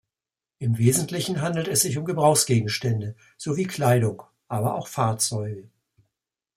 [0.57, 5.69] Im Wesentlichen handelte es sich um Gebrauchsgegenstände sowie Kleidung, aber auch Fahrzeuge.